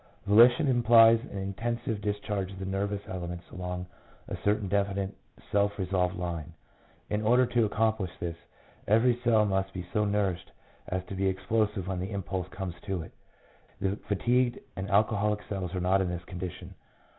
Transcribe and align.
Volition 0.25 0.67
implies 0.67 1.19
an 1.25 1.37
intensive 1.37 2.01
dis 2.01 2.17
charge 2.21 2.51
of 2.51 2.57
the 2.57 2.65
nervous 2.65 3.03
elements 3.07 3.43
along 3.51 3.85
a 4.27 4.35
certain 4.37 4.67
definite 4.67 5.13
self 5.51 5.77
resolved 5.77 6.15
line. 6.15 6.53
In 7.11 7.21
order 7.21 7.45
to 7.45 7.65
accomplish 7.65 8.09
this, 8.19 8.35
every 8.87 9.21
cell 9.23 9.45
must 9.45 9.71
be 9.73 9.85
so 9.93 10.03
nourished 10.03 10.51
as 10.87 11.05
to 11.05 11.13
be 11.13 11.27
explosive 11.27 11.87
when 11.87 11.99
the 11.99 12.09
impulse 12.09 12.47
comes 12.49 12.73
to 12.81 13.03
it. 13.03 13.11
The 13.79 13.95
fatigued 14.07 14.57
and 14.75 14.89
alcoholic 14.89 15.43
cells 15.47 15.75
are 15.75 15.79
not 15.79 16.01
in 16.01 16.09
this 16.09 16.23
condition. 16.25 16.73